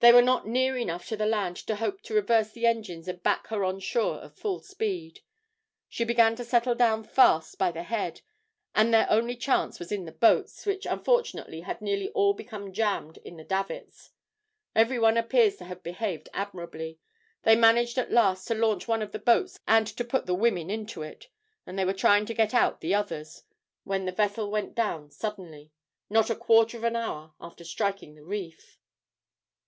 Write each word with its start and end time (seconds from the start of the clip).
They 0.00 0.12
were 0.12 0.20
not 0.20 0.48
near 0.48 0.76
enough 0.76 1.06
to 1.10 1.16
the 1.16 1.26
land 1.26 1.56
to 1.58 1.76
hope 1.76 2.02
to 2.02 2.14
reverse 2.14 2.50
the 2.50 2.66
engines 2.66 3.06
and 3.06 3.22
back 3.22 3.46
her 3.46 3.62
on 3.64 3.78
shore 3.78 4.24
at 4.24 4.36
full 4.36 4.58
speed. 4.58 5.20
She 5.88 6.02
began 6.04 6.34
to 6.34 6.44
settle 6.44 6.74
down 6.74 7.04
fast 7.04 7.56
by 7.56 7.70
the 7.70 7.84
head, 7.84 8.20
and 8.74 8.92
their 8.92 9.08
only 9.08 9.36
chance 9.36 9.78
was 9.78 9.92
in 9.92 10.04
the 10.04 10.10
boats, 10.10 10.66
which 10.66 10.86
unfortunately 10.86 11.60
had 11.60 11.80
nearly 11.80 12.08
all 12.08 12.34
become 12.34 12.72
jammed 12.72 13.18
in 13.18 13.36
the 13.36 13.44
davits. 13.44 14.10
Every 14.74 14.98
one 14.98 15.16
appears 15.16 15.54
to 15.58 15.66
have 15.66 15.84
behaved 15.84 16.28
admirably. 16.34 16.98
They 17.44 17.54
managed 17.54 17.96
at 17.96 18.10
last 18.10 18.48
to 18.48 18.56
launch 18.56 18.88
one 18.88 19.02
of 19.02 19.12
the 19.12 19.20
boats, 19.20 19.60
and 19.68 19.86
to 19.86 20.04
put 20.04 20.26
the 20.26 20.34
women 20.34 20.68
into 20.68 21.02
it; 21.02 21.28
and 21.64 21.78
they 21.78 21.84
were 21.84 21.92
trying 21.92 22.26
to 22.26 22.34
get 22.34 22.52
out 22.52 22.80
the 22.80 22.92
others, 22.92 23.44
when 23.84 24.06
the 24.06 24.10
vessel 24.10 24.50
went 24.50 24.74
down 24.74 25.12
suddenly, 25.12 25.70
not 26.10 26.28
a 26.28 26.34
quarter 26.34 26.76
of 26.76 26.82
an 26.82 26.96
hour 26.96 27.34
after 27.40 27.62
striking 27.62 28.16
the 28.16 28.24
reef.' 28.24 28.80